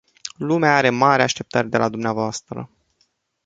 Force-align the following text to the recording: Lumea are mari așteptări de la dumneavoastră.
Lumea 0.37 0.75
are 0.77 0.89
mari 0.89 1.21
așteptări 1.21 1.69
de 1.69 1.77
la 1.77 1.89
dumneavoastră. 1.89 2.69